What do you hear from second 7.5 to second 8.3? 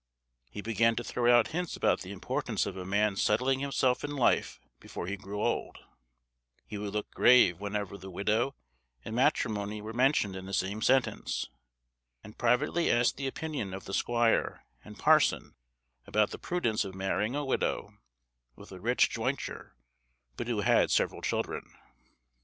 whenever the